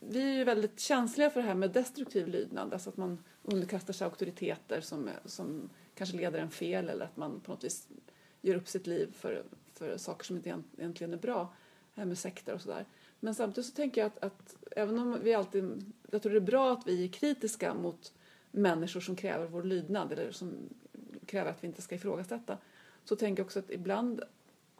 [0.00, 3.92] vi är ju väldigt känsliga för det här med destruktiv lydnad, alltså att man underkastar
[3.92, 7.88] sig auktoriteter som, som kanske leder en fel eller att man på något vis
[8.40, 11.54] ger upp sitt liv för, för saker som inte egentligen är bra,
[11.94, 12.86] det här med sekter och sådär.
[13.20, 16.40] Men samtidigt så tänker jag att, att även om vi alltid, jag tror det är
[16.40, 18.12] bra att vi är kritiska mot
[18.50, 20.52] människor som kräver vår lydnad eller som
[21.30, 22.58] kräver att vi inte ska ifrågasätta.
[23.04, 24.22] Så tänker jag också att ibland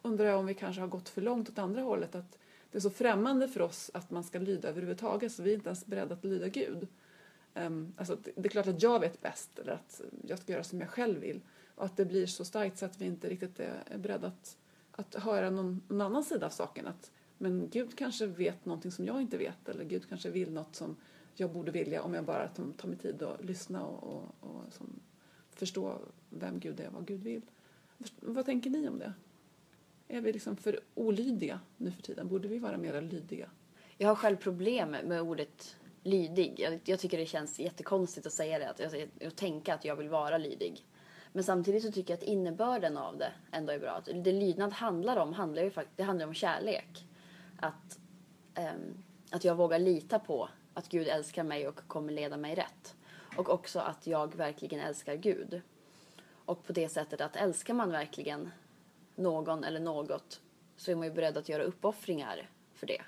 [0.01, 2.15] undrar jag om vi kanske har gått för långt åt andra hållet.
[2.15, 2.37] Att
[2.71, 5.69] det är så främmande för oss att man ska lyda överhuvudtaget så vi är inte
[5.69, 6.87] ens beredda att lyda Gud.
[7.53, 10.79] Ehm, alltså, det är klart att jag vet bäst eller att jag ska göra som
[10.79, 11.41] jag själv vill.
[11.75, 14.57] Och att det blir så starkt så att vi inte riktigt är, är beredda att,
[14.91, 16.87] att höra någon, någon annan sida av saken.
[16.87, 20.75] Att, men Gud kanske vet någonting som jag inte vet eller Gud kanske vill något
[20.75, 20.95] som
[21.35, 24.99] jag borde vilja om jag bara tar mig tid att lyssna och, och, och som,
[25.55, 27.41] förstå vem Gud är och vad Gud vill.
[28.19, 29.13] Vad tänker ni om det?
[30.07, 32.27] Är vi liksom för olydiga nu för tiden?
[32.27, 33.49] Borde vi vara mer lydiga?
[33.97, 36.59] Jag har själv problem med ordet lydig.
[36.59, 39.95] Jag, jag tycker det känns jättekonstigt att säga det, att, att, att tänka att jag
[39.95, 40.85] vill vara lydig.
[41.33, 44.01] Men samtidigt så tycker jag att innebörden av det ändå är bra.
[44.23, 47.05] Det lydnad handlar om handlar ju faktiskt, det handlar om kärlek.
[47.59, 47.99] Att,
[48.57, 52.95] um, att jag vågar lita på att Gud älskar mig och kommer leda mig rätt.
[53.41, 55.61] Och också att jag verkligen älskar Gud.
[56.45, 58.51] Och på det sättet att älskar man verkligen
[59.15, 60.41] någon eller något
[60.75, 63.01] så är man ju beredd att göra uppoffringar för det.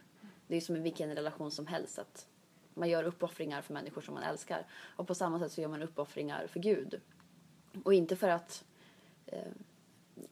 [0.48, 2.28] Det är som i vilken relation som helst att
[2.74, 4.66] man gör uppoffringar för människor som man älskar.
[4.96, 7.02] Och på samma sätt så gör man uppoffringar för Gud.
[7.84, 8.64] Och inte för att
[9.26, 9.52] eh,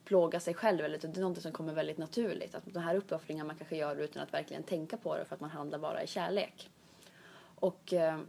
[0.05, 2.55] plåga sig själv, eller det är något som kommer väldigt naturligt.
[2.55, 5.41] Att de här uppoffringarna man kanske gör utan att verkligen tänka på det för att
[5.41, 6.69] man handlar bara i kärlek.
[7.55, 8.19] Och eh,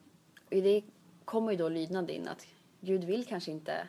[0.50, 0.82] i det
[1.24, 2.46] kommer ju då lydnad in att
[2.80, 3.88] Gud vill kanske inte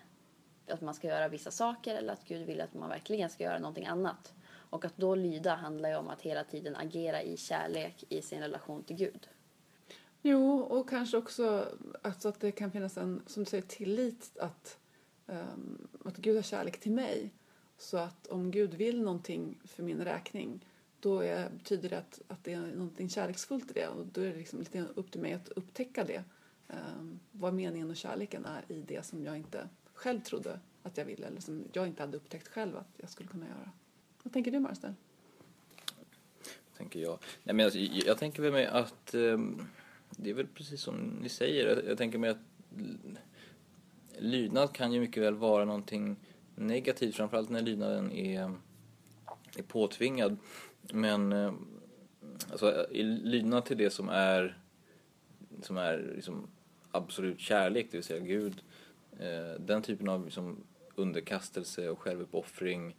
[0.67, 3.59] att man ska göra vissa saker eller att Gud vill att man verkligen ska göra
[3.59, 4.33] någonting annat.
[4.45, 8.39] Och att då lyda handlar ju om att hela tiden agera i kärlek i sin
[8.39, 9.27] relation till Gud.
[10.21, 11.67] Jo, och kanske också
[12.01, 14.79] alltså att det kan finnas en, som du säger, tillit att,
[15.25, 17.33] um, att Gud har kärlek till mig.
[17.77, 20.65] Så att om Gud vill någonting för min räkning
[20.99, 24.25] då är, betyder det att, att det är någonting kärleksfullt i det och då är
[24.25, 26.23] det liksom lite upp till mig att upptäcka det.
[26.73, 31.05] Ehm, vad meningen och kärleken är i det som jag inte själv trodde att jag
[31.05, 33.71] ville eller som jag inte hade upptäckt själv att jag skulle kunna göra.
[34.23, 34.93] Vad tänker du Marcel?
[36.77, 37.19] Tänker jag.
[37.43, 39.37] Nej, men alltså, jag tänker väl mig att eh,
[40.09, 41.67] det är väl precis som ni säger.
[41.67, 42.37] Jag, jag tänker mig att
[44.17, 46.15] lydnad kan ju mycket väl vara någonting
[46.55, 48.51] negativt, framförallt när lydnaden är,
[49.57, 50.37] är påtvingad.
[50.81, 51.53] Men eh,
[52.51, 54.57] alltså, i lydnad till det som är,
[55.61, 56.47] som är liksom
[56.93, 58.63] absolut kärlek, det vill säga Gud,
[59.19, 60.63] eh, den typen av liksom
[60.95, 62.95] underkastelse och självuppoffring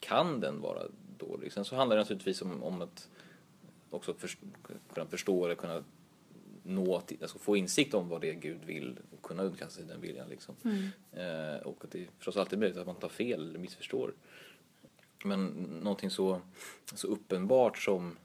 [0.00, 0.82] kan den vara
[1.18, 1.52] dålig.
[1.52, 3.08] Sen så handlar det naturligtvis om, om att
[3.90, 4.30] också för,
[4.94, 5.84] kunna förstå eller kunna
[6.62, 10.00] nå, alltså få insikt om vad det är Gud vill och kunna underkasta sig den
[10.00, 10.28] viljan.
[10.28, 10.54] Liksom.
[10.64, 10.88] Mm.
[11.12, 14.14] Eh, och att det är förstås alltid möjligt att man tar fel eller missförstår.
[15.24, 15.46] Men
[15.82, 16.40] någonting så,
[16.94, 18.16] så uppenbart som,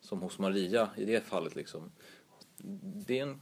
[0.00, 1.92] som hos Maria i det fallet liksom.
[3.06, 3.40] Det är en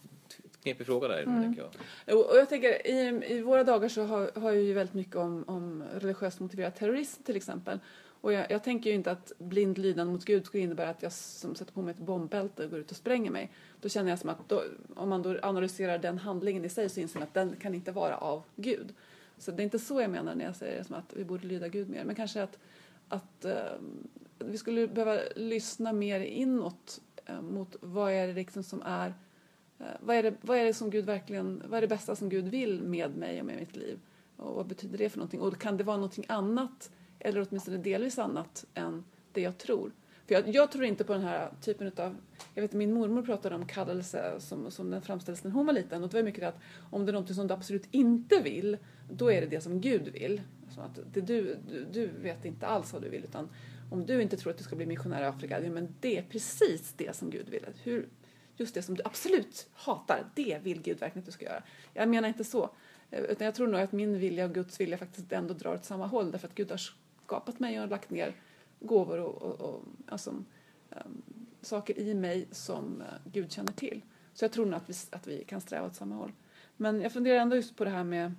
[0.63, 1.43] knepig fråga där, mm.
[1.43, 1.63] tänker
[2.07, 2.19] jag.
[2.19, 5.85] Och jag tänker, i, i våra dagar så har, har ju väldigt mycket om, om
[5.95, 7.79] religiöst motiverad terrorism till exempel.
[8.23, 11.13] Och jag, jag, tänker ju inte att blind lydnad mot Gud skulle innebära att jag
[11.13, 13.53] som sätter på mig ett bombbälte och går ut och spränger mig.
[13.81, 14.63] Då känner jag som att då,
[14.95, 17.93] om man då analyserar den handlingen i sig så inser man att den kan inte
[17.93, 18.95] vara av Gud.
[19.39, 21.69] Så det är inte så jag menar när jag säger som att vi borde lyda
[21.69, 22.05] Gud mer.
[22.05, 22.59] Men kanske att,
[23.09, 23.53] att uh,
[24.39, 29.15] vi skulle behöva lyssna mer inåt Eh, mot vad är det liksom som är
[29.79, 32.29] eh, vad, är det, vad är det som Gud verkligen, vad är det bästa som
[32.29, 33.99] Gud vill med mig och med mitt liv?
[34.37, 35.41] Och vad betyder det för någonting?
[35.41, 39.93] Och kan det vara någonting annat eller åtminstone delvis annat än det jag tror.
[40.27, 42.17] För jag, jag tror inte på den här typen av,
[42.55, 46.03] jag vet min mormor pratade om kallelse som, som den framställdes när hon var liten
[46.03, 46.59] och det var mycket att
[46.91, 48.79] om det är någonting som du absolut inte vill,
[49.11, 50.41] då är det det som Gud vill.
[50.75, 53.49] Så att det du, du, du vet inte alls vad du vill utan
[53.93, 56.93] om du inte tror att du ska bli missionär i Afrika, men det är precis
[56.97, 57.67] det som Gud vill.
[57.83, 58.09] Hur,
[58.57, 61.63] just det som du absolut hatar, det vill Gud verkligen att du ska göra.
[61.95, 62.71] Jag menar inte så.
[63.11, 65.85] Eh, utan jag tror nog att min vilja och Guds vilja faktiskt ändå drar åt
[65.85, 66.81] samma håll därför att Gud har
[67.25, 68.35] skapat mig och lagt ner
[68.81, 71.23] gåvor och, och, och alltså, um,
[71.61, 74.03] saker i mig som eh, Gud känner till.
[74.35, 76.33] Så jag tror nog att vi, att vi kan sträva åt samma håll.
[76.77, 78.35] Men jag funderar ändå just på det här med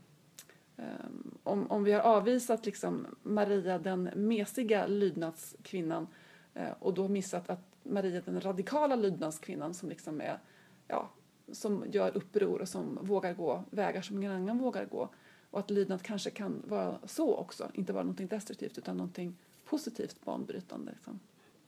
[0.77, 6.07] Ehm, om, om vi har avvisat liksom Maria den mesiga lydnadskvinnan
[6.53, 10.39] eh, och då missat att Maria den radikala lydnadskvinnan som liksom är,
[10.87, 11.09] ja,
[11.51, 15.09] som gör uppror och som vågar gå vägar som ingen annan vågar gå.
[15.49, 20.25] Och att lydnad kanske kan vara så också, inte bara någonting destruktivt utan någonting positivt
[20.25, 20.91] banbrytande.
[20.91, 21.19] Liksom.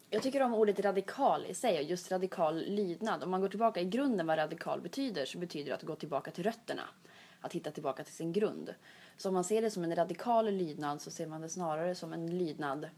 [0.10, 3.24] Jag tycker om ordet radikal i sig och just radikal lydnad.
[3.24, 6.32] Om man går tillbaka i grunden vad radikal betyder så betyder det att gå tillbaka
[6.32, 6.84] till rötterna.
[7.46, 8.74] Att hitta tillbaka till sin grund.
[9.18, 12.14] Så om man ser det som en radikal lydnad så ser man det snarare som
[12.14, 12.90] en lydnad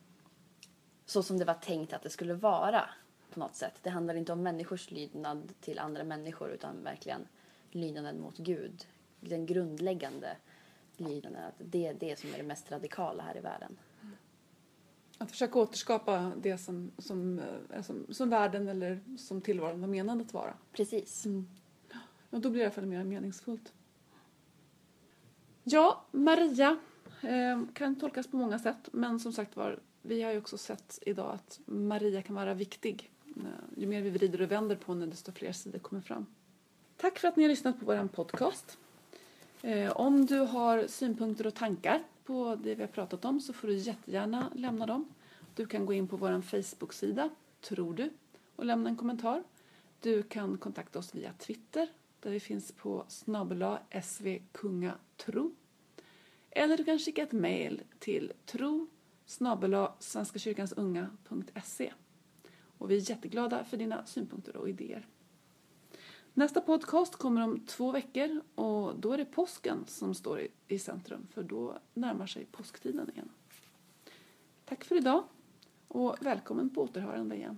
[1.05, 2.89] så som det var tänkt att det skulle vara
[3.33, 3.73] på något sätt.
[3.83, 7.27] Det handlar inte om människors lydnad till andra människor utan verkligen
[7.71, 8.85] lydnaden mot Gud.
[9.19, 10.37] Den grundläggande
[10.97, 11.39] lidande.
[11.39, 13.77] Att det är det som är det mest radikala här i världen.
[15.17, 17.39] Att försöka återskapa det som, som,
[17.73, 20.53] eh, som, som världen eller som tillvaron var menad att vara.
[20.71, 21.25] Precis.
[21.25, 21.47] Mm.
[22.29, 23.73] Och då blir det i alla fall mer meningsfullt.
[25.69, 26.77] Ja, Maria
[27.21, 30.99] eh, kan tolkas på många sätt men som sagt var, vi har ju också sett
[31.01, 33.11] idag att Maria kan vara viktig.
[33.35, 33.43] Eh,
[33.81, 36.25] ju mer vi vrider och vänder på henne desto fler sidor kommer fram.
[36.97, 38.77] Tack för att ni har lyssnat på vår podcast.
[39.61, 43.67] Eh, om du har synpunkter och tankar på det vi har pratat om så får
[43.67, 45.05] du jättegärna lämna dem.
[45.55, 47.29] Du kan gå in på vår Facebook-sida,
[47.61, 48.09] tror du,
[48.55, 49.43] och lämna en kommentar.
[50.01, 51.87] Du kan kontakta oss via Twitter
[52.27, 55.55] där vi finns på snabela svkungatro.
[56.49, 58.87] Eller du kan skicka ett mejl till tro
[59.99, 61.93] svenskakyrkansunga.se.
[62.77, 65.07] Och vi är jätteglada för dina synpunkter och idéer.
[66.33, 71.27] Nästa podcast kommer om två veckor och då är det påsken som står i centrum
[71.33, 73.29] för då närmar sig påsktiden igen.
[74.65, 75.23] Tack för idag
[75.87, 77.57] och välkommen på återhörande igen.